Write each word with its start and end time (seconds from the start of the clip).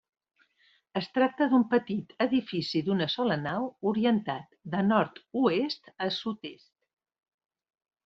Es 1.01 1.09
tracta 1.17 1.47
d'un 1.51 1.65
petit 1.73 2.15
edifici 2.27 2.81
d'una 2.89 3.09
sola 3.17 3.39
nau, 3.43 3.69
orientat 3.93 4.59
de 4.75 4.83
nord-oest 4.91 5.97
a 6.07 6.13
sud-est. 6.21 6.73